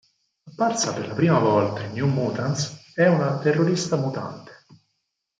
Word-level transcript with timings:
Apparsa 0.47 0.93
per 0.95 1.07
la 1.09 1.13
prima 1.13 1.37
volta 1.37 1.83
in 1.83 1.91
"New 1.91 2.07
Mutants", 2.07 2.89
è 2.95 3.05
una 3.07 3.37
terrorista 3.37 3.97
mutante. 3.97 4.51